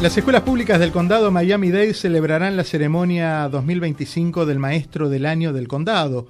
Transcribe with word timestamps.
Las 0.00 0.16
escuelas 0.16 0.44
públicas 0.44 0.80
del 0.80 0.92
condado 0.92 1.30
Miami-Dade 1.30 1.92
celebrarán 1.92 2.56
la 2.56 2.64
ceremonia 2.64 3.46
2025 3.50 4.46
del 4.46 4.58
maestro 4.58 5.10
del 5.10 5.26
año 5.26 5.52
del 5.52 5.68
condado. 5.68 6.26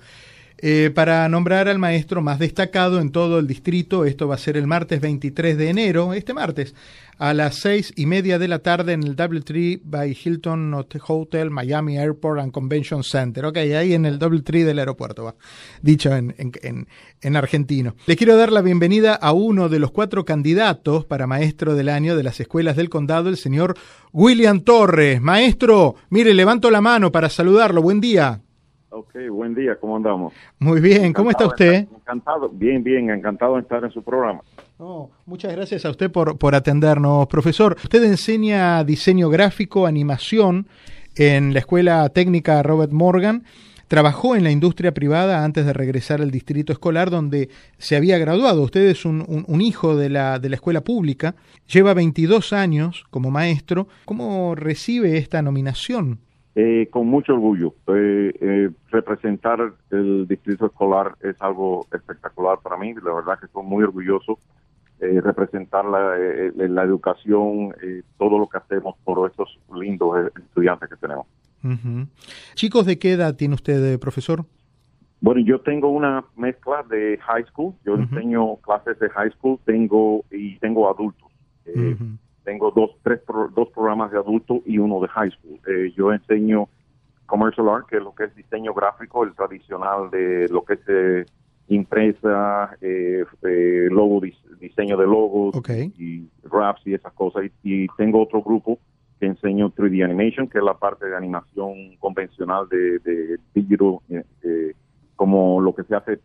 Eh, 0.63 0.91
para 0.95 1.27
nombrar 1.31 1.69
al 1.69 1.79
maestro 1.79 2.21
más 2.21 2.39
destacado 2.39 3.01
en 3.01 3.13
todo 3.13 3.39
el 3.39 3.47
distrito, 3.47 4.05
esto 4.05 4.29
va 4.29 4.35
a 4.35 4.39
ser 4.39 4.59
el 4.59 4.67
martes 4.67 5.01
23 5.01 5.57
de 5.57 5.71
enero, 5.71 6.13
este 6.13 6.35
martes, 6.35 6.75
a 7.17 7.33
las 7.33 7.57
seis 7.57 7.95
y 7.97 8.05
media 8.05 8.39
de 8.39 8.47
la 8.47 8.59
tarde 8.59 8.93
en 8.93 9.03
el 9.03 9.17
Doubletree 9.17 9.81
by 9.83 10.15
Hilton 10.23 10.75
Hotel 10.75 11.51
Miami 11.51 11.97
Airport 11.97 12.41
and 12.41 12.53
Convention 12.53 13.03
Center. 13.03 13.47
Ok, 13.47 13.57
ahí 13.57 13.95
en 13.95 14.05
el 14.05 14.19
Doubletree 14.19 14.65
del 14.65 14.79
aeropuerto, 14.81 15.25
va, 15.25 15.35
dicho 15.81 16.15
en, 16.15 16.35
en, 16.37 16.87
en, 17.23 17.37
argentino. 17.37 17.95
Les 18.05 18.19
quiero 18.19 18.37
dar 18.37 18.53
la 18.53 18.61
bienvenida 18.61 19.15
a 19.15 19.33
uno 19.33 19.71
de 19.71 19.79
los 19.79 19.93
cuatro 19.93 20.27
candidatos 20.27 21.07
para 21.07 21.27
maestro 21.27 21.75
del 21.75 21.89
año 21.89 22.17
de 22.17 22.23
las 22.23 22.39
escuelas 22.39 22.77
del 22.77 22.91
condado, 22.91 23.31
el 23.31 23.39
señor 23.39 23.79
William 24.13 24.61
Torres. 24.61 25.23
Maestro, 25.23 25.95
mire, 26.11 26.35
levanto 26.35 26.71
la 26.71 26.83
mano 26.83 27.11
para 27.11 27.31
saludarlo. 27.31 27.81
Buen 27.81 28.03
día. 28.03 28.43
Ok, 28.93 29.15
buen 29.31 29.55
día, 29.55 29.77
¿cómo 29.77 29.97
andamos? 29.97 30.35
Muy 30.59 30.81
bien, 30.81 31.13
¿cómo 31.13 31.31
está 31.31 31.47
usted? 31.47 31.87
Encantado, 31.95 32.49
bien, 32.49 32.83
bien, 32.83 33.09
encantado 33.09 33.55
de 33.55 33.61
estar 33.61 33.85
en 33.85 33.91
su 33.93 34.03
programa. 34.03 34.41
muchas 35.27 35.53
gracias 35.53 35.85
a 35.85 35.91
usted 35.91 36.11
por, 36.11 36.37
por 36.39 36.57
atendernos, 36.57 37.29
profesor. 37.29 37.77
Usted 37.85 38.03
enseña 38.03 38.83
diseño 38.83 39.29
gráfico, 39.29 39.87
animación 39.87 40.67
en 41.15 41.53
la 41.53 41.61
Escuela 41.61 42.09
Técnica 42.09 42.65
Robert 42.65 42.91
Morgan. 42.91 43.45
Trabajó 43.87 44.35
en 44.35 44.43
la 44.43 44.51
industria 44.51 44.93
privada 44.93 45.45
antes 45.45 45.67
de 45.67 45.73
regresar 45.73 46.21
al 46.21 46.33
distrito 46.33 46.73
escolar 46.73 47.11
donde 47.11 47.49
se 47.79 47.95
había 47.95 48.19
graduado. 48.19 48.63
Usted 48.63 48.89
es 48.89 49.05
un, 49.05 49.45
un, 49.47 49.61
hijo 49.61 49.97
de 49.97 50.11
la, 50.11 50.41
de 50.41 50.49
la 50.49 50.57
escuela 50.57 50.81
pública, 50.81 51.37
lleva 51.73 51.95
22 51.95 52.53
años 52.53 53.05
como 53.11 53.31
maestro. 53.31 53.87
¿Cómo 54.05 54.57
recibe 54.57 55.17
esta 55.17 55.43
nominación? 55.43 56.19
Eh, 56.55 56.89
con 56.91 57.07
mucho 57.07 57.35
orgullo. 57.35 57.75
Eh, 57.87 58.33
eh, 58.41 58.71
representar 58.91 59.73
el 59.91 60.27
distrito 60.27 60.67
escolar 60.67 61.15
es 61.21 61.37
algo 61.41 61.87
espectacular 61.93 62.59
para 62.61 62.77
mí. 62.77 62.93
La 62.95 63.15
verdad 63.15 63.39
que 63.39 63.47
estoy 63.47 63.65
muy 63.65 63.85
orgulloso. 63.85 64.39
representar 65.01 65.85
la, 65.87 66.15
la 66.55 66.83
educación, 66.83 67.73
todo 68.19 68.39
lo 68.39 68.47
que 68.47 68.59
hacemos 68.59 68.97
por 69.03 69.31
estos 69.31 69.59
lindos 69.75 70.31
estudiantes 70.37 70.91
que 70.91 70.97
tenemos. 70.97 71.27
Chicos, 72.55 72.85
¿de 72.85 72.99
qué 72.99 73.13
edad 73.13 73.35
tiene 73.35 73.55
usted, 73.55 73.99
profesor? 73.99 74.45
Bueno, 75.23 75.41
yo 75.41 75.61
tengo 75.63 75.89
una 75.89 76.25
mezcla 76.37 76.83
de 76.83 77.19
high 77.23 77.47
school. 77.47 77.73
Yo 77.87 77.95
enseño 77.95 78.57
clases 78.57 78.99
de 78.99 79.09
high 79.09 79.31
school, 79.31 79.59
tengo 79.65 80.23
y 80.31 80.59
tengo 80.59 80.91
adultos 80.91 81.31
tengo 82.45 82.71
dos, 82.71 82.91
tres 83.03 83.21
dos 83.55 83.69
programas 83.71 84.11
de 84.11 84.19
adulto 84.19 84.63
y 84.67 84.79
uno 84.79 85.01
de 85.01 85.09
high 85.09 85.31
school. 85.31 85.61
Eh, 85.67 85.93
yo 85.97 86.13
enseño 86.13 86.69
commercial 87.27 87.69
art, 87.69 87.87
que 87.87 87.97
es 87.97 88.03
lo 88.03 88.15
que 88.15 88.25
es 88.25 88.35
diseño 88.35 88.75
gráfico, 88.75 89.25
el 89.25 89.35
tradicional 89.35 90.11
de 90.11 90.49
lo 90.49 90.65
que 90.65 90.75
es 90.75 90.81
eh, 90.89 91.27
impresa, 91.69 92.77
eh, 92.81 93.25
eh 93.43 93.89
logo, 93.91 94.21
diseño 94.59 94.97
de 94.97 95.07
logos 95.07 95.55
y 95.99 96.29
raps 96.45 96.83
y 96.87 96.95
esas 96.95 97.13
cosas. 97.13 97.45
Y, 97.63 97.87
tengo 97.97 98.23
otro 98.23 98.43
grupo 98.43 98.79
que 99.21 99.27
enseño 99.27 99.71
3D 99.71 100.05
animation, 100.05 100.49
que 100.49 100.59
es 100.59 100.65
la 100.65 100.75
parte 100.75 101.07
de 101.07 101.17
animación 101.17 101.97
convencional 101.99 102.69
de, 102.69 102.99
de 103.01 103.39
digital, 103.55 103.99
como 105.15 105.61
lo 105.61 105.75
que 105.75 105.85
se 105.85 105.95
hace 105.95 106.19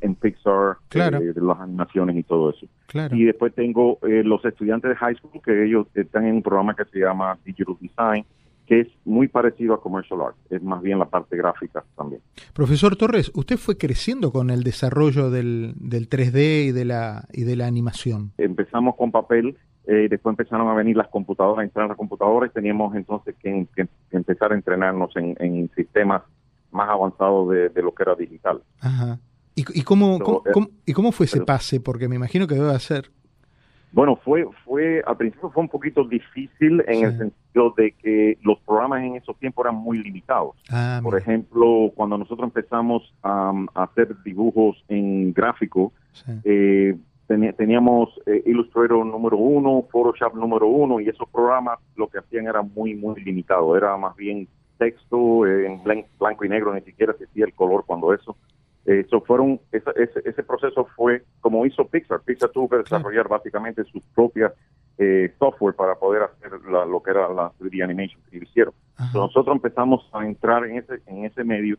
en 0.00 0.14
Pixar, 0.14 0.76
eh, 0.94 1.32
de 1.34 1.40
las 1.40 1.60
animaciones 1.60 2.16
y 2.16 2.22
todo 2.22 2.50
eso. 2.50 2.66
Y 3.12 3.24
después 3.24 3.54
tengo 3.54 3.98
eh, 4.02 4.22
los 4.24 4.44
estudiantes 4.44 4.90
de 4.90 4.96
high 4.96 5.16
school 5.16 5.40
que 5.44 5.64
ellos 5.64 5.86
están 5.94 6.26
en 6.26 6.36
un 6.36 6.42
programa 6.42 6.74
que 6.74 6.84
se 6.86 7.00
llama 7.00 7.38
Digital 7.44 7.76
Design, 7.80 8.24
que 8.66 8.80
es 8.80 8.88
muy 9.04 9.28
parecido 9.28 9.74
a 9.74 9.80
Commercial 9.80 10.20
Art, 10.20 10.36
es 10.50 10.62
más 10.62 10.82
bien 10.82 10.98
la 10.98 11.04
parte 11.04 11.36
gráfica 11.36 11.84
también. 11.96 12.20
Profesor 12.52 12.96
Torres, 12.96 13.30
usted 13.34 13.58
fue 13.58 13.78
creciendo 13.78 14.32
con 14.32 14.50
el 14.50 14.64
desarrollo 14.64 15.30
del, 15.30 15.74
del 15.76 16.08
3D 16.08 16.66
y 16.66 16.72
de 16.72 16.84
la 16.84 17.26
y 17.32 17.44
de 17.44 17.56
la 17.56 17.66
animación. 17.66 18.32
Empezamos 18.38 18.96
con 18.96 19.12
papel, 19.12 19.56
eh, 19.86 20.08
después 20.10 20.32
empezaron 20.32 20.68
a 20.68 20.74
venir 20.74 20.96
las 20.96 21.08
computadoras, 21.08 21.60
a 21.60 21.64
entrar 21.64 21.86
las 21.86 21.96
computadoras 21.96 22.50
y 22.50 22.54
teníamos 22.54 22.94
entonces 22.96 23.36
que, 23.40 23.66
empezar 24.10 24.52
a 24.52 24.56
entrenarnos 24.56 25.14
en, 25.16 25.36
en 25.38 25.70
sistemas 25.76 26.22
más 26.72 26.88
avanzados 26.90 27.50
de, 27.50 27.68
de, 27.68 27.82
lo 27.82 27.94
que 27.94 28.02
era 28.02 28.16
digital. 28.16 28.62
Ajá. 28.80 29.18
¿Y, 29.58 29.82
cómo, 29.84 30.18
eh, 30.44 30.52
¿Y 30.84 30.92
cómo 30.92 31.12
fue 31.12 31.24
ese 31.24 31.40
pase? 31.40 31.80
Porque 31.80 32.08
me 32.08 32.16
imagino 32.16 32.46
que 32.46 32.54
debe 32.54 32.78
ser. 32.78 33.10
Bueno, 33.90 34.16
fue, 34.16 34.46
fue, 34.66 35.02
al 35.06 35.16
principio 35.16 35.50
fue 35.50 35.62
un 35.62 35.70
poquito 35.70 36.04
difícil 36.04 36.84
en 36.86 37.04
el 37.04 37.16
sentido 37.16 37.72
de 37.74 37.92
que 37.92 38.36
los 38.42 38.58
programas 38.60 39.02
en 39.02 39.16
esos 39.16 39.38
tiempos 39.38 39.64
eran 39.64 39.76
muy 39.76 39.96
limitados. 40.02 40.56
Ah, 40.70 41.00
Por 41.02 41.16
ejemplo, 41.16 41.90
cuando 41.94 42.18
nosotros 42.18 42.46
empezamos 42.46 43.14
a, 43.22 43.54
hacer 43.74 44.14
dibujos 44.22 44.84
en 44.88 45.32
gráfico, 45.32 45.94
eh, 46.44 46.94
teníamos 47.56 48.10
eh, 48.26 48.42
Illustrator 48.44 49.06
número 49.06 49.38
uno, 49.38 49.86
Photoshop 49.90 50.34
número 50.34 50.66
uno, 50.66 51.00
y 51.00 51.08
esos 51.08 51.26
programas 51.30 51.78
lo 51.96 52.08
que 52.08 52.18
hacían 52.18 52.46
era 52.46 52.60
muy, 52.60 52.94
muy 52.94 53.18
limitado. 53.22 53.74
Era 53.74 53.96
más 53.96 54.14
bien 54.16 54.46
texto 54.76 55.46
en 55.46 55.80
blanco 56.18 56.44
y 56.44 56.50
negro, 56.50 56.74
ni 56.74 56.82
siquiera 56.82 57.12
existía 57.12 57.46
el 57.46 57.54
color 57.54 57.84
cuando 57.86 58.12
eso. 58.12 58.36
Eso 58.86 59.20
fueron, 59.20 59.60
ese, 59.72 59.90
ese, 60.24 60.42
proceso 60.44 60.86
fue 60.94 61.24
como 61.40 61.66
hizo 61.66 61.88
Pixar. 61.88 62.20
Pixar 62.20 62.50
tuvo 62.50 62.68
que 62.68 62.76
desarrollar 62.76 63.28
básicamente 63.28 63.82
su 63.84 64.00
propia 64.14 64.52
eh, 64.96 65.34
software 65.40 65.74
para 65.74 65.96
poder 65.96 66.22
hacer 66.22 66.52
lo 66.70 67.02
que 67.02 67.10
era 67.10 67.28
la 67.28 67.50
3D 67.58 67.82
animation 67.82 68.20
que 68.30 68.38
hicieron. 68.38 68.72
nosotros 69.12 69.56
empezamos 69.56 70.08
a 70.12 70.24
entrar 70.24 70.64
en 70.66 70.78
ese, 70.78 71.00
en 71.06 71.24
ese 71.24 71.42
medio 71.42 71.76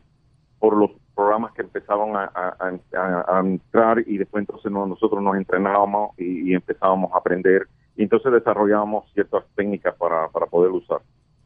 por 0.58 0.76
los 0.76 0.90
programas 1.14 1.52
que 1.52 1.62
empezaban 1.62 2.14
a, 2.14 3.40
entrar 3.40 4.04
y 4.06 4.18
después 4.18 4.42
entonces 4.42 4.70
nosotros 4.70 5.22
nos 5.22 5.36
entrenábamos 5.36 6.10
y, 6.18 6.52
empezábamos 6.52 7.10
a 7.12 7.18
aprender 7.18 7.68
y 7.96 8.02
entonces 8.02 8.32
desarrollábamos 8.32 9.10
ciertas 9.14 9.44
técnicas 9.56 9.94
para, 9.96 10.28
para 10.28 10.46
poder 10.46 10.72
usar, 10.72 11.00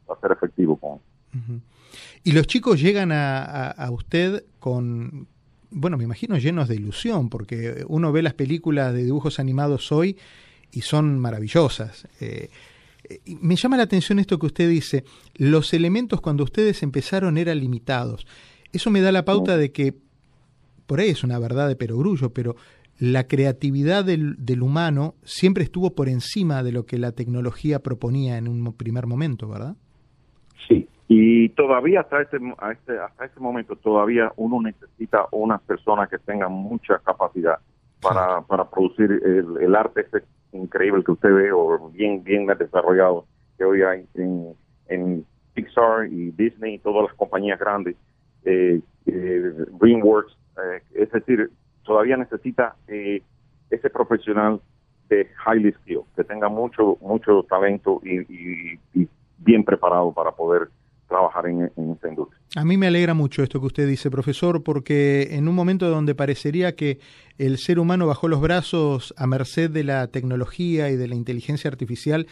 para 0.05 0.19
ser 0.19 0.31
efectivo 0.33 0.75
con 0.75 0.99
Y 2.23 2.33
los 2.33 2.47
chicos 2.47 2.81
llegan 2.81 3.11
a, 3.11 3.71
a, 3.71 3.91
usted 3.91 4.43
con, 4.59 5.27
bueno, 5.73 5.97
me 5.97 6.03
imagino 6.03 6.37
llenos 6.37 6.67
de 6.67 6.75
ilusión, 6.75 7.29
porque 7.29 7.83
uno 7.87 8.11
ve 8.11 8.21
las 8.21 8.33
películas 8.33 8.93
de 8.93 9.03
dibujos 9.03 9.39
animados 9.39 9.91
hoy 9.91 10.17
y 10.71 10.81
son 10.81 11.19
maravillosas. 11.19 12.07
Eh, 12.19 12.49
me 13.41 13.55
llama 13.55 13.77
la 13.77 13.83
atención 13.83 14.19
esto 14.19 14.39
que 14.39 14.45
usted 14.45 14.69
dice, 14.69 15.03
los 15.35 15.73
elementos 15.73 16.21
cuando 16.21 16.43
ustedes 16.43 16.83
empezaron 16.83 17.37
eran 17.37 17.59
limitados. 17.59 18.25
Eso 18.71 18.89
me 18.89 19.01
da 19.01 19.11
la 19.11 19.25
pauta 19.25 19.57
de 19.57 19.71
que, 19.71 19.93
por 20.85 20.99
ahí 20.99 21.09
es 21.09 21.23
una 21.23 21.37
verdad 21.39 21.67
de 21.67 21.75
perogrullo, 21.75 22.33
pero 22.33 22.55
la 22.99 23.27
creatividad 23.27 24.05
del, 24.05 24.35
del, 24.37 24.61
humano 24.61 25.15
siempre 25.23 25.63
estuvo 25.63 25.93
por 25.95 26.07
encima 26.09 26.63
de 26.63 26.71
lo 26.71 26.85
que 26.85 26.97
la 26.97 27.11
tecnología 27.11 27.79
proponía 27.79 28.37
en 28.37 28.47
un 28.47 28.73
primer 28.73 29.07
momento, 29.07 29.47
¿verdad? 29.47 29.75
Sí, 30.67 30.87
y 31.15 31.49
todavía 31.49 32.01
hasta 32.01 32.23
este, 32.23 32.37
este, 32.71 32.97
hasta 32.97 33.25
este 33.25 33.39
momento, 33.39 33.75
todavía 33.75 34.31
uno 34.35 34.59
necesita 34.63 35.27
unas 35.31 35.61
personas 35.61 36.09
que 36.09 36.17
tengan 36.17 36.51
mucha 36.51 36.97
capacidad 36.99 37.59
para, 38.01 38.41
para 38.41 38.67
producir 38.67 39.21
el, 39.23 39.75
arte 39.75 40.01
ese 40.01 40.25
increíble 40.53 41.03
que 41.03 41.11
usted 41.11 41.31
ve 41.31 41.51
o 41.51 41.89
bien, 41.89 42.23
bien 42.23 42.47
desarrollado 42.47 43.25
que 43.59 43.63
hoy 43.63 43.83
hay 43.83 44.07
en, 44.15 44.55
en 44.87 45.23
Pixar 45.53 46.07
y 46.07 46.31
Disney 46.31 46.75
y 46.75 46.79
todas 46.79 47.09
las 47.09 47.13
compañías 47.15 47.59
grandes, 47.59 47.95
eh, 48.43 48.81
eh 49.05 49.53
DreamWorks, 49.79 50.35
eh, 50.57 50.81
es 50.95 51.11
decir, 51.11 51.51
todavía 51.83 52.17
necesita 52.17 52.75
eh, 52.87 53.21
ese 53.69 53.89
profesional 53.91 54.59
de 55.09 55.27
highly 55.45 55.73
skilled, 55.73 56.05
que 56.15 56.23
tenga 56.23 56.49
mucho, 56.49 56.97
mucho 57.01 57.43
talento 57.43 58.01
y 58.03 58.79
bien 59.37 59.63
preparado 59.63 60.11
para 60.11 60.31
poder 60.31 60.69
trabajar 61.13 61.45
en, 61.45 61.71
esta 61.91 62.09
industria. 62.09 62.41
A 62.55 62.65
mí 62.65 62.75
me 62.75 62.87
alegra 62.87 63.13
mucho 63.13 63.43
esto 63.43 63.59
que 63.59 63.67
usted 63.67 63.87
dice, 63.87 64.09
profesor, 64.09 64.63
porque 64.63 65.35
en 65.35 65.47
un 65.47 65.53
momento 65.53 65.87
donde 65.89 66.15
parecería 66.15 66.75
que 66.75 66.99
el 67.37 67.57
ser 67.59 67.77
humano 67.79 68.07
bajó 68.07 68.27
los 68.27 68.41
brazos 68.41 69.13
a 69.15 69.27
merced 69.27 69.69
de 69.69 69.83
la 69.83 70.07
tecnología 70.07 70.89
y 70.89 70.95
de 70.95 71.07
la 71.07 71.15
inteligencia 71.15 71.69
artificial, 71.69 72.25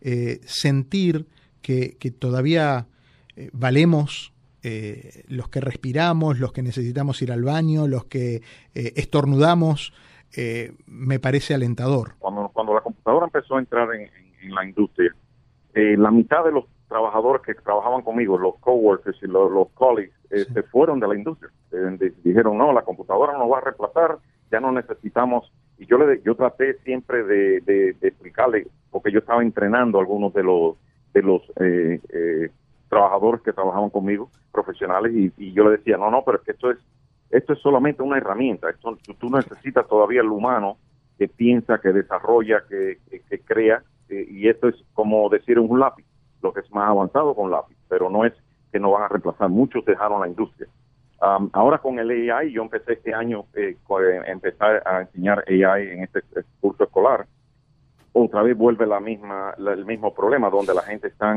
eh, 0.00 0.38
sentir 0.44 1.26
que, 1.62 1.96
todavía 2.16 2.86
eh, 3.36 3.50
valemos 3.52 4.32
eh, 4.62 5.24
los 5.26 5.48
que 5.48 5.60
respiramos, 5.60 6.38
los 6.38 6.52
que 6.52 6.62
necesitamos 6.62 7.20
ir 7.20 7.32
al 7.32 7.42
baño, 7.42 7.88
los 7.88 8.04
que 8.04 8.42
estornudamos, 8.74 9.92
me 10.86 11.18
parece 11.18 11.54
alentador. 11.54 12.14
Cuando, 12.20 12.50
cuando 12.50 12.74
la 12.74 12.82
computadora 12.82 13.26
empezó 13.26 13.56
a 13.56 13.58
entrar 13.58 13.88
en, 13.94 14.08
la 14.54 14.64
industria, 14.64 15.14
la 15.74 16.10
mitad 16.12 16.44
de 16.44 16.52
los 16.52 16.64
trabajadores 16.88 17.42
que 17.42 17.54
trabajaban 17.54 18.02
conmigo, 18.02 18.38
los 18.38 18.56
coworkers 18.56 19.22
y 19.22 19.26
los, 19.26 19.68
colleagues, 19.74 20.14
eh, 20.30 20.44
se 20.52 20.62
fueron 20.64 21.00
de 21.00 21.08
la 21.08 21.14
industria. 21.14 21.50
Eh, 21.72 22.12
dijeron, 22.24 22.58
no, 22.58 22.72
la 22.72 22.82
computadora 22.82 23.36
nos 23.36 23.50
va 23.50 23.58
a 23.58 23.62
reemplazar, 23.62 24.18
ya 24.50 24.60
no 24.60 24.72
necesitamos. 24.72 25.52
Y 25.78 25.86
yo 25.86 25.98
le 25.98 26.20
yo 26.22 26.34
traté 26.34 26.74
siempre 26.84 27.22
de, 27.22 27.60
de, 27.60 27.94
explicarle, 28.00 28.66
porque 28.90 29.12
yo 29.12 29.20
estaba 29.20 29.42
entrenando 29.42 29.98
a 29.98 30.00
algunos 30.00 30.32
de 30.34 30.42
los 30.42 30.76
de 31.14 31.22
los 31.22 31.42
eh, 31.60 32.00
eh, 32.10 32.50
trabajadores 32.88 33.42
que 33.42 33.52
trabajaban 33.52 33.90
conmigo, 33.90 34.30
profesionales, 34.52 35.12
y, 35.14 35.52
yo 35.52 35.64
le 35.64 35.76
decía, 35.78 35.96
no, 35.96 36.10
no, 36.10 36.22
pero 36.24 36.38
es 36.38 36.44
que 36.44 36.52
esto 36.52 36.70
es, 36.70 36.78
esto 37.30 37.52
es 37.52 37.58
solamente 37.60 38.02
una 38.02 38.18
herramienta, 38.18 38.70
esto, 38.70 38.96
tú 39.18 39.28
necesitas 39.30 39.86
todavía 39.88 40.20
el 40.20 40.28
humano 40.28 40.78
que 41.18 41.28
piensa, 41.28 41.80
que 41.80 41.92
desarrolla, 41.92 42.62
que, 42.68 42.98
crea, 43.44 43.82
eh, 44.08 44.26
y 44.30 44.48
esto 44.48 44.68
es 44.68 44.76
como 44.94 45.28
decir 45.28 45.58
un 45.58 45.78
lápiz, 45.78 46.06
lo 46.42 46.52
que 46.52 46.60
es 46.60 46.70
más 46.72 46.88
avanzado 46.88 47.34
con 47.34 47.50
lápiz, 47.50 47.76
pero 47.88 48.10
no 48.10 48.24
es 48.24 48.32
que 48.72 48.78
no 48.78 48.90
van 48.92 49.04
a 49.04 49.08
reemplazar, 49.08 49.48
muchos 49.48 49.84
dejaron 49.84 50.20
la 50.20 50.28
industria. 50.28 50.68
ahora 51.20 51.78
con 51.78 51.98
el 51.98 52.30
AI, 52.30 52.52
yo 52.52 52.62
empecé 52.62 52.94
este 52.94 53.14
año, 53.14 53.44
eh, 53.54 53.76
empezar 54.26 54.82
a 54.86 55.02
enseñar 55.02 55.44
AI 55.48 55.88
en 55.88 56.04
este, 56.04 56.20
este 56.20 56.44
curso 56.60 56.84
escolar, 56.84 57.26
otra 58.12 58.42
vez 58.42 58.56
vuelve 58.56 58.86
la 58.86 59.00
misma, 59.00 59.54
el 59.58 59.84
mismo 59.84 60.12
problema, 60.12 60.50
donde 60.50 60.74
la 60.74 60.82
gente 60.82 61.08
está 61.08 61.34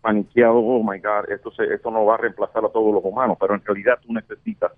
paniqueado, 0.00 0.58
oh 0.58 0.82
my 0.82 0.98
God, 0.98 1.30
esto, 1.30 1.50
se, 1.52 1.72
esto 1.72 1.90
no 1.90 2.04
va 2.04 2.14
a 2.14 2.18
reemplazar 2.18 2.64
a 2.64 2.68
todos 2.68 2.92
los 2.92 3.04
humanos, 3.04 3.36
pero 3.40 3.54
en 3.54 3.64
realidad 3.64 3.98
tú 4.02 4.12
necesitas 4.12 4.72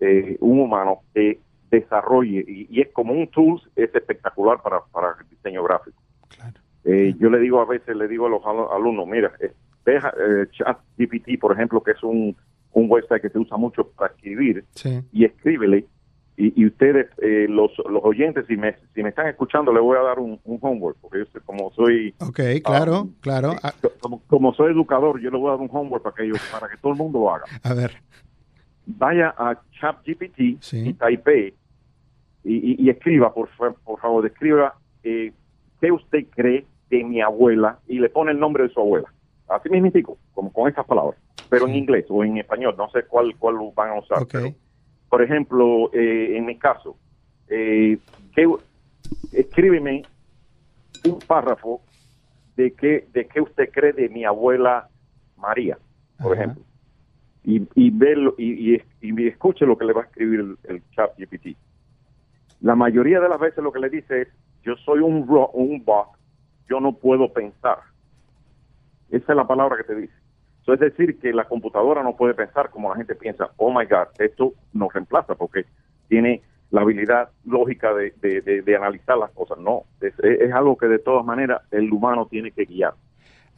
eh, 0.00 0.36
un 0.40 0.60
humano 0.60 1.00
que 1.14 1.40
desarrolle, 1.70 2.44
y, 2.46 2.80
es 2.80 2.88
como 2.92 3.12
un 3.12 3.28
tool, 3.28 3.60
es 3.74 3.94
espectacular 3.94 4.60
para, 4.62 4.80
para 4.92 5.16
el 5.20 5.28
diseño 5.28 5.62
gráfico. 5.64 6.00
Eh, 6.86 7.14
yo 7.18 7.28
le 7.28 7.40
digo 7.40 7.60
a 7.60 7.66
veces, 7.66 7.96
le 7.96 8.06
digo 8.06 8.26
a 8.26 8.30
los 8.30 8.42
alumnos, 8.72 9.06
mira, 9.08 9.32
eh, 9.40 9.52
deja 9.84 10.14
eh, 10.18 10.46
ChatGPT, 10.52 11.38
por 11.40 11.52
ejemplo, 11.52 11.82
que 11.82 11.90
es 11.90 12.02
un, 12.02 12.36
un 12.72 12.90
website 12.90 13.22
que 13.22 13.28
se 13.28 13.38
usa 13.38 13.56
mucho 13.56 13.88
para 13.88 14.14
escribir, 14.14 14.64
y 15.12 15.24
escríbele 15.24 15.86
y, 16.38 16.66
ustedes, 16.66 17.06
eh, 17.22 17.46
los, 17.48 17.70
los 17.90 18.04
oyentes, 18.04 18.44
si 18.46 18.58
me, 18.58 18.76
si 18.94 19.02
me 19.02 19.08
están 19.08 19.26
escuchando, 19.26 19.72
les 19.72 19.82
voy 19.82 19.96
a 19.96 20.02
dar 20.02 20.18
un, 20.18 20.38
homework, 20.44 20.98
porque 21.00 21.20
yo 21.20 21.40
como 21.46 21.72
soy... 21.72 22.14
Ok, 22.20 22.40
claro, 22.62 23.02
um, 23.02 23.12
claro. 23.20 23.54
Ah. 23.62 23.72
Como, 24.26 24.52
soy 24.52 24.72
educador, 24.72 25.18
yo 25.18 25.30
les 25.30 25.40
voy 25.40 25.48
a 25.48 25.52
dar 25.52 25.60
un 25.60 25.70
homework 25.72 26.04
para 26.04 26.14
que, 26.14 26.30
para 26.52 26.68
que 26.68 26.76
todo 26.76 26.92
el 26.92 26.98
mundo 26.98 27.20
lo 27.20 27.34
haga. 27.34 27.44
A 27.62 27.72
ver. 27.72 27.92
Vaya 28.84 29.34
a 29.38 29.58
ChatGPT 29.80 30.38
y 30.72 30.92
type 30.92 31.54
y, 32.44 32.84
y, 32.84 32.90
escriba, 32.90 33.32
por, 33.32 33.48
por 33.56 33.98
favor, 33.98 34.26
escriba 34.26 34.74
eh, 35.02 35.32
qué 35.80 35.90
usted 35.90 36.26
cree 36.36 36.66
de 36.90 37.04
mi 37.04 37.20
abuela 37.20 37.78
y 37.86 37.98
le 37.98 38.08
pone 38.08 38.32
el 38.32 38.40
nombre 38.40 38.64
de 38.64 38.70
su 38.70 38.80
abuela. 38.80 39.12
Así 39.48 39.68
mismo, 39.68 40.16
como 40.34 40.52
con 40.52 40.68
estas 40.68 40.86
palabras, 40.86 41.18
pero 41.48 41.68
en 41.68 41.74
inglés 41.74 42.06
o 42.08 42.24
en 42.24 42.38
español, 42.38 42.74
no 42.76 42.90
sé 42.90 43.04
cuál, 43.04 43.34
cuál 43.38 43.56
van 43.74 43.90
a 43.90 43.98
usar. 44.00 44.22
Okay 44.22 44.54
por 45.08 45.22
ejemplo, 45.22 45.90
eh, 45.92 46.36
en 46.36 46.46
mi 46.46 46.58
caso, 46.58 46.96
eh, 47.48 47.98
escríbeme 49.32 50.02
un 51.04 51.18
párrafo 51.20 51.80
de 52.56 52.72
qué 52.72 53.06
de 53.12 53.26
qué 53.26 53.40
usted 53.40 53.70
cree 53.70 53.92
de 53.92 54.08
mi 54.08 54.24
abuela 54.24 54.88
María, 55.36 55.78
por 56.20 56.34
ejemplo, 56.34 56.62
y, 57.44 57.66
y 57.74 57.90
verlo 57.90 58.34
y, 58.36 58.74
y, 58.74 59.26
escuche 59.28 59.64
lo 59.64 59.78
que 59.78 59.84
le 59.84 59.92
va 59.92 60.02
a 60.02 60.04
escribir 60.06 60.56
el, 60.64 60.82
chat 60.90 61.16
GPT. 61.16 61.56
La 62.60 62.74
mayoría 62.74 63.20
de 63.20 63.28
las 63.28 63.38
veces 63.38 63.62
lo 63.62 63.72
que 63.72 63.80
le 63.80 63.90
dice 63.90 64.22
es, 64.22 64.28
yo 64.62 64.74
soy 64.76 65.00
un, 65.00 65.26
un 65.52 65.84
bot, 65.84 66.08
yo 66.68 66.80
no 66.80 66.92
puedo 66.92 67.32
pensar. 67.32 67.78
Esa 69.10 69.32
es 69.32 69.36
la 69.36 69.46
palabra 69.46 69.76
que 69.76 69.84
te 69.84 69.94
dice 69.94 70.26
es 70.74 70.80
decir, 70.80 71.18
que 71.18 71.32
la 71.32 71.44
computadora 71.44 72.02
no 72.02 72.16
puede 72.16 72.34
pensar 72.34 72.70
como 72.70 72.90
la 72.90 72.96
gente 72.96 73.14
piensa, 73.14 73.50
oh 73.56 73.70
my 73.70 73.84
God, 73.86 74.08
esto 74.18 74.54
nos 74.72 74.92
reemplaza 74.92 75.34
porque 75.34 75.64
tiene 76.08 76.42
la 76.70 76.80
habilidad 76.80 77.28
lógica 77.44 77.90
de, 77.94 78.76
analizar 78.76 79.16
las 79.16 79.30
cosas. 79.30 79.58
No, 79.58 79.84
es, 80.00 80.52
algo 80.52 80.76
que 80.76 80.86
de 80.86 80.98
todas 80.98 81.24
maneras 81.24 81.62
el 81.70 81.92
humano 81.92 82.26
tiene 82.28 82.50
que 82.50 82.64
guiar. 82.64 82.94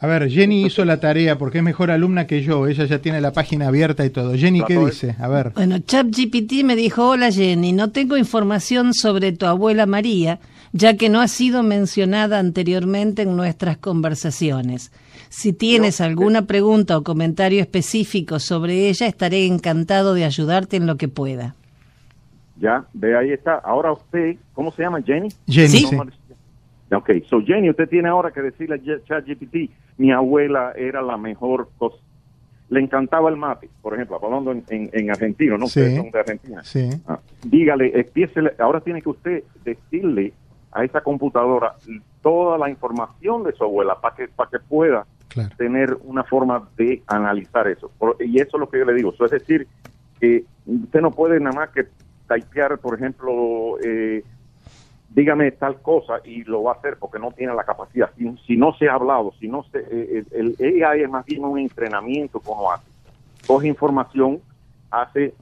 A 0.00 0.06
ver, 0.06 0.28
Jenny 0.28 0.64
hizo 0.64 0.84
la 0.84 1.00
tarea 1.00 1.38
porque 1.38 1.58
es 1.58 1.64
mejor 1.64 1.90
alumna 1.90 2.26
que 2.26 2.42
yo. 2.42 2.68
Ella 2.68 2.84
ya 2.84 3.00
tiene 3.00 3.20
la 3.20 3.32
página 3.32 3.66
abierta 3.66 4.04
y 4.04 4.10
todo. 4.10 4.34
Jenny, 4.34 4.62
¿qué 4.62 4.78
dice? 4.78 5.16
A 5.18 5.26
ver. 5.26 5.50
Bueno, 5.54 5.78
ChatGPT 5.80 6.62
me 6.62 6.76
dijo, 6.76 7.08
hola 7.08 7.32
Jenny, 7.32 7.72
no 7.72 7.90
tengo 7.90 8.16
información 8.16 8.94
sobre 8.94 9.32
tu 9.32 9.46
abuela 9.46 9.86
María, 9.86 10.38
ya 10.72 10.96
que 10.96 11.08
no 11.08 11.20
ha 11.20 11.28
sido 11.28 11.62
mencionada 11.62 12.38
anteriormente 12.38 13.22
en 13.22 13.36
nuestras 13.36 13.78
conversaciones. 13.78 14.92
Si 15.28 15.52
tienes 15.52 16.00
alguna 16.00 16.42
pregunta 16.42 16.96
o 16.96 17.02
comentario 17.02 17.60
específico 17.60 18.38
sobre 18.38 18.88
ella, 18.88 19.06
estaré 19.06 19.46
encantado 19.46 20.14
de 20.14 20.24
ayudarte 20.24 20.76
en 20.76 20.86
lo 20.86 20.96
que 20.96 21.08
pueda. 21.08 21.54
Ya, 22.56 22.84
ve 22.92 23.16
ahí 23.16 23.30
está. 23.30 23.54
Ahora 23.54 23.92
usted, 23.92 24.36
¿cómo 24.52 24.72
se 24.72 24.82
llama? 24.82 25.00
Jenny. 25.02 25.28
Jenny. 25.46 25.68
¿Sí? 25.68 25.86
Ok, 26.90 27.10
so 27.28 27.40
Jenny, 27.42 27.70
usted 27.70 27.88
tiene 27.88 28.08
ahora 28.08 28.30
que 28.30 28.40
decirle 28.40 28.76
a 28.76 29.04
ChatGPT, 29.04 29.70
mi 29.98 30.10
abuela 30.10 30.72
era 30.76 31.02
la 31.02 31.16
mejor 31.16 31.68
cosa. 31.76 31.98
Le 32.70 32.80
encantaba 32.80 33.30
el 33.30 33.36
mate, 33.36 33.68
por 33.80 33.94
ejemplo, 33.94 34.18
hablando 34.22 34.52
en, 34.52 34.64
en, 34.68 35.10
argentino, 35.10 35.56
¿no? 35.56 35.66
Sí. 35.66 35.96
son 35.96 36.10
de 36.10 36.18
Argentina. 36.18 36.62
Sí. 36.64 36.90
Ah, 37.06 37.18
dígale, 37.44 37.98
empiece, 37.98 38.40
ahora 38.58 38.80
tiene 38.80 39.00
que 39.00 39.08
usted 39.08 39.44
decirle 39.64 40.32
a 40.72 40.84
esa 40.84 41.00
computadora 41.00 41.74
toda 42.22 42.58
la 42.58 42.68
información 42.68 43.44
de 43.44 43.52
su 43.52 43.64
abuela 43.64 44.00
para 44.00 44.14
que, 44.14 44.28
para 44.28 44.50
que 44.50 44.58
pueda 44.58 45.06
tener 45.56 45.96
una 46.04 46.24
forma 46.24 46.68
de 46.76 47.02
analizar 47.06 47.68
eso. 47.68 47.90
y 48.20 48.40
eso 48.40 48.56
es 48.56 48.60
lo 48.60 48.68
que 48.68 48.78
yo 48.78 48.84
le 48.84 48.94
digo. 48.94 49.12
es 49.18 49.30
decir, 49.30 49.68
que 50.20 50.44
usted 50.66 51.00
no 51.00 51.10
puede 51.10 51.38
nada 51.40 51.54
más 51.54 51.70
que 51.70 51.86
typear, 52.28 52.78
por 52.78 52.96
ejemplo, 52.96 53.78
eh, 53.82 54.24
dígame 55.10 55.50
tal 55.52 55.80
cosa 55.80 56.14
y 56.24 56.44
lo 56.44 56.64
va 56.64 56.72
a 56.72 56.74
hacer 56.76 56.96
porque 56.98 57.18
no 57.18 57.30
tiene 57.32 57.54
la 57.54 57.64
capacidad. 57.64 58.10
Si, 58.46 58.56
no 58.56 58.74
se 58.74 58.88
ha 58.88 58.94
hablado, 58.94 59.32
si 59.38 59.48
no 59.48 59.64
se, 59.64 59.78
eh, 59.78 60.24
el, 60.32 60.84
AI 60.84 61.02
es 61.02 61.10
más 61.10 61.24
bien 61.24 61.44
un 61.44 61.58
entrenamiento 61.58 62.40
como 62.40 62.70
hace. 62.70 62.88
Coge 63.46 63.68
información, 63.68 64.40
hace 64.90 65.34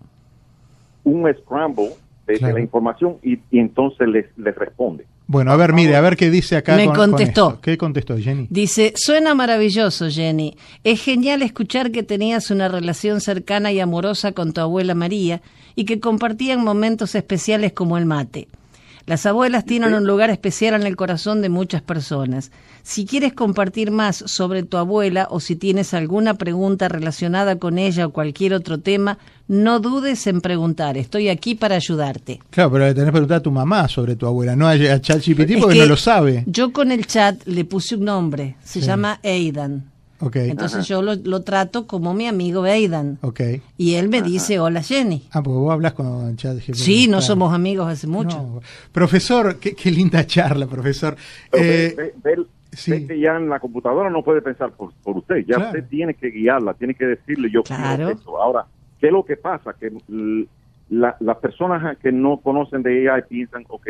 un 1.05 1.33
scramble 1.35 1.91
de, 2.27 2.41
la 2.41 2.61
información 2.61 3.17
y, 3.23 3.41
entonces 3.53 4.09
les, 4.09 4.39
les 4.39 4.55
responde. 4.55 5.07
Bueno, 5.29 5.51
a 5.51 5.57
ver, 5.57 5.73
mire, 5.73 5.97
a 5.97 6.01
ver 6.01 6.17
qué 6.17 6.31
dice 6.31 6.57
acá. 6.57 6.77
Me 6.77 6.87
contestó. 6.87 7.61
¿Qué 7.61 7.77
contestó 7.77 8.17
Jenny? 8.17 8.47
Dice, 8.49 8.93
suena 8.95 9.35
maravilloso, 9.35 10.09
Jenny. 10.09 10.57
Es 10.85 11.03
genial 11.03 11.43
escuchar 11.43 11.91
que 11.91 12.05
tenías 12.05 12.51
una 12.51 12.69
relación 12.69 13.21
cercana 13.21 13.73
y 13.73 13.81
amorosa 13.81 14.33
con 14.33 14.53
tu 14.53 14.61
abuela 14.61 14.95
María 14.95 15.43
y 15.75 15.85
que 15.85 15.99
compartían 15.99 16.63
momentos 16.63 17.17
especiales 17.17 17.73
como 17.73 17.99
el 17.99 18.07
mate. 18.07 18.47
Las 19.07 19.25
abuelas 19.25 19.65
tienen 19.65 19.95
un 19.95 20.05
lugar 20.05 20.31
especial 20.31 20.75
en 20.75 20.85
el 20.85 20.97
corazón 20.97 21.41
de 21.41 21.49
muchas 21.49 21.81
personas. 21.81 22.51
Si 22.83 23.07
quieres 23.07 23.35
compartir 23.35 23.93
más 23.93 24.17
sobre 24.27 24.65
tu 24.65 24.79
abuela 24.79 25.29
o 25.31 25.39
si 25.39 25.55
tienes 25.55 25.95
alguna 25.95 26.35
pregunta 26.35 26.89
relacionada 26.89 27.57
con 27.57 27.79
ella 27.79 28.07
o 28.07 28.11
cualquier 28.11 28.53
otro 28.53 28.79
tema, 28.79 29.19
no 29.47 29.79
dudes 29.79 30.27
en 30.27 30.41
preguntar. 30.41 30.97
Estoy 30.97 31.29
aquí 31.29 31.55
para 31.55 31.77
ayudarte. 31.77 32.41
Claro, 32.51 32.73
pero 32.73 32.87
le 32.87 32.95
tenés 32.95 33.07
que 33.07 33.13
preguntar 33.13 33.37
a 33.39 33.43
tu 33.43 33.53
mamá 33.53 33.87
sobre 33.87 34.17
tu 34.17 34.27
abuela, 34.27 34.57
no 34.57 34.67
a 34.67 34.77
ChatGPT 34.77 35.61
porque 35.61 35.79
no 35.79 35.87
lo 35.87 35.97
sabe. 35.97 36.43
Yo 36.47 36.73
con 36.73 36.91
el 36.91 37.07
chat 37.07 37.41
le 37.47 37.65
puse 37.65 37.95
un 37.95 38.07
nombre, 38.07 38.57
se 38.65 38.81
llama 38.81 39.21
Aidan. 39.23 39.96
Entonces 40.21 40.87
yo 40.89 41.03
lo, 41.03 41.43
trato 41.43 41.87
como 41.87 42.15
mi 42.15 42.27
amigo 42.27 42.63
Aidan. 42.65 43.19
Okay. 43.21 43.63
Y 43.77 43.95
él 43.95 44.09
me 44.09 44.23
dice, 44.23 44.59
hola 44.59 44.83
Jenny. 44.83 45.25
Ah, 45.31 45.43
porque 45.43 45.59
vos 45.59 45.73
hablas 45.73 45.93
con 45.93 46.37
chat 46.37 46.59
Sí, 46.73 47.07
no 47.09 47.21
somos 47.21 47.53
amigos 47.53 47.89
hace 47.89 48.07
mucho. 48.07 48.61
Profesor, 48.93 49.59
qué, 49.59 49.91
linda 49.91 50.27
charla, 50.27 50.67
profesor. 50.67 51.17
Eh, 51.53 52.13
ya 53.19 53.37
en 53.37 53.49
la 53.49 53.61
computadora 53.61 54.11
no 54.11 54.23
puede 54.23 54.43
pensar 54.43 54.73
por, 54.73 54.93
usted, 55.05 55.45
ya 55.47 55.59
usted 55.59 55.85
tiene 55.89 56.15
que 56.15 56.31
guiarla, 56.31 56.75
tiene 56.75 56.95
que 56.95 57.07
decirle 57.07 57.51
yo 57.51 57.63
quiero 57.63 58.11
eso. 58.11 58.41
Ahora, 58.41 58.67
¿qué 59.01 59.07
es 59.07 59.13
lo 59.13 59.25
que 59.25 59.37
pasa? 59.37 59.75
Que 59.75 59.93
las 60.89 61.37
personas 61.39 61.97
que 61.99 62.13
no 62.13 62.39
conocen 62.39 62.83
de 62.83 63.11
AI 63.11 63.23
piensan, 63.29 63.65
ok, 63.69 63.89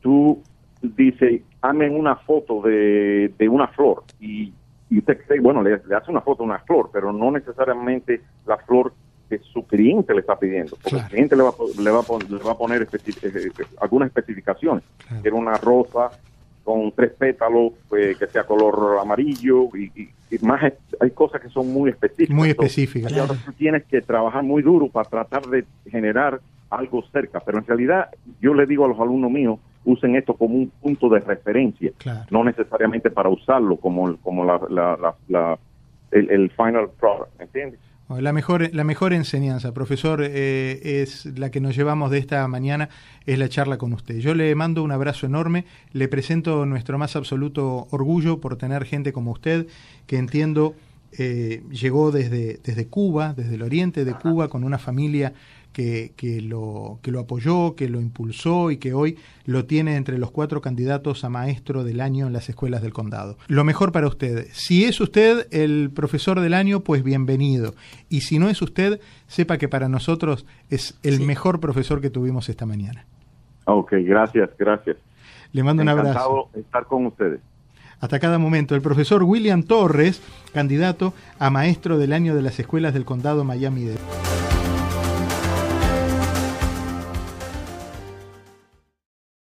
tú 0.00 0.42
dice, 0.82 1.42
hazme 1.60 1.90
una 1.90 2.16
foto 2.16 2.62
de, 2.62 3.32
de 3.38 3.48
una 3.48 3.68
flor 3.68 4.04
y 4.20 4.52
y 4.88 4.98
usted 4.98 5.18
bueno, 5.40 5.62
le, 5.62 5.74
hace 5.74 6.10
una 6.10 6.20
foto 6.20 6.42
a 6.42 6.46
una 6.46 6.58
flor, 6.60 6.90
pero 6.92 7.12
no 7.12 7.30
necesariamente 7.30 8.20
la 8.46 8.56
flor 8.58 8.92
que 9.28 9.38
su 9.40 9.66
cliente 9.66 10.14
le 10.14 10.20
está 10.20 10.38
pidiendo, 10.38 10.76
porque 10.80 10.98
el 10.98 11.06
cliente 11.06 11.36
le 11.36 11.42
va, 11.42 11.52
le 11.78 11.90
va, 11.90 12.02
le 12.28 12.44
va 12.44 12.52
a 12.52 12.58
poner 12.58 12.82
eh, 12.82 13.12
eh, 13.22 13.50
algunas 13.80 14.08
especificaciones. 14.08 14.84
Quiero 15.20 15.36
una 15.36 15.56
rosa 15.56 16.10
con 16.62 16.92
tres 16.92 17.12
pétalos, 17.12 17.72
pues, 17.88 18.16
que 18.18 18.26
sea 18.26 18.44
color 18.44 18.98
amarillo 19.00 19.68
y, 19.76 20.10
más 20.42 20.72
hay 21.00 21.10
cosas 21.12 21.40
que 21.40 21.48
son 21.48 21.72
muy 21.72 21.90
específicas. 21.90 22.36
Muy 22.36 22.50
específicas. 22.50 23.12
Y 23.12 23.18
ahora 23.18 23.34
tú 23.34 23.52
tienes 23.52 23.84
que 23.84 24.02
trabajar 24.02 24.42
muy 24.42 24.62
duro 24.62 24.88
para 24.88 25.08
tratar 25.08 25.46
de 25.46 25.64
generar 25.88 26.40
algo 26.68 27.04
cerca, 27.12 27.40
pero 27.40 27.58
en 27.58 27.66
realidad 27.66 28.10
yo 28.40 28.52
le 28.52 28.66
digo 28.66 28.84
a 28.84 28.88
los 28.88 28.98
alumnos 28.98 29.30
míos, 29.30 29.60
usen 29.86 30.16
esto 30.16 30.34
como 30.34 30.56
un 30.56 30.68
punto 30.68 31.08
de 31.08 31.20
referencia, 31.20 31.92
no 32.30 32.44
necesariamente 32.44 33.10
para 33.10 33.30
usarlo 33.30 33.76
como, 33.76 34.16
como 34.18 34.44
la, 34.44 34.60
la, 35.28 35.58
el, 36.10 36.50
final 36.50 36.90
product, 37.00 37.40
¿entiendes? 37.40 37.80
La 38.08 38.32
mejor, 38.32 38.72
la 38.72 38.84
mejor 38.84 39.12
enseñanza, 39.12 39.72
profesor, 39.74 40.20
eh, 40.22 41.02
es 41.02 41.26
la 41.38 41.50
que 41.50 41.60
nos 41.60 41.74
llevamos 41.74 42.10
de 42.10 42.18
esta 42.18 42.46
mañana, 42.46 42.88
es 43.26 43.38
la 43.38 43.48
charla 43.48 43.78
con 43.78 43.92
usted. 43.92 44.18
Yo 44.18 44.34
le 44.34 44.54
mando 44.54 44.84
un 44.84 44.92
abrazo 44.92 45.26
enorme, 45.26 45.64
le 45.92 46.06
presento 46.06 46.66
nuestro 46.66 46.98
más 46.98 47.16
absoluto 47.16 47.88
orgullo 47.90 48.40
por 48.40 48.56
tener 48.56 48.84
gente 48.84 49.12
como 49.12 49.32
usted, 49.32 49.66
que 50.06 50.18
entiendo 50.18 50.74
eh, 51.18 51.62
llegó 51.70 52.12
desde, 52.12 52.60
desde 52.62 52.86
Cuba, 52.88 53.34
desde 53.34 53.54
el 53.54 53.62
oriente 53.62 54.04
de 54.04 54.14
Cuba, 54.14 54.48
con 54.48 54.64
una 54.64 54.78
familia 54.78 55.32
que, 55.76 56.14
que, 56.16 56.40
lo, 56.40 57.00
que 57.02 57.10
lo 57.10 57.20
apoyó, 57.20 57.74
que 57.74 57.90
lo 57.90 58.00
impulsó 58.00 58.70
y 58.70 58.78
que 58.78 58.94
hoy 58.94 59.18
lo 59.44 59.66
tiene 59.66 59.96
entre 59.96 60.16
los 60.16 60.30
cuatro 60.30 60.62
candidatos 60.62 61.22
a 61.22 61.28
maestro 61.28 61.84
del 61.84 62.00
año 62.00 62.26
en 62.26 62.32
las 62.32 62.48
escuelas 62.48 62.80
del 62.80 62.94
condado. 62.94 63.36
Lo 63.46 63.62
mejor 63.62 63.92
para 63.92 64.06
usted. 64.06 64.46
Si 64.52 64.86
es 64.86 65.02
usted 65.02 65.46
el 65.50 65.90
profesor 65.94 66.40
del 66.40 66.54
año, 66.54 66.80
pues 66.80 67.02
bienvenido. 67.02 67.74
Y 68.08 68.22
si 68.22 68.38
no 68.38 68.48
es 68.48 68.62
usted, 68.62 69.02
sepa 69.26 69.58
que 69.58 69.68
para 69.68 69.90
nosotros 69.90 70.46
es 70.70 70.98
el 71.02 71.20
mejor 71.20 71.60
profesor 71.60 72.00
que 72.00 72.08
tuvimos 72.08 72.48
esta 72.48 72.64
mañana. 72.64 73.04
Ok, 73.66 73.96
gracias, 73.98 74.48
gracias. 74.58 74.96
Le 75.52 75.62
mando 75.62 75.82
un 75.82 75.90
abrazo. 75.90 76.48
Estar 76.54 76.86
con 76.86 77.04
ustedes 77.04 77.40
hasta 78.00 78.18
cada 78.18 78.38
momento. 78.38 78.74
El 78.74 78.80
profesor 78.80 79.22
William 79.24 79.62
Torres, 79.62 80.22
candidato 80.54 81.12
a 81.38 81.50
maestro 81.50 81.98
del 81.98 82.14
año 82.14 82.34
de 82.34 82.40
las 82.40 82.58
escuelas 82.58 82.94
del 82.94 83.04
condado 83.04 83.44
Miami-Dade. 83.44 84.35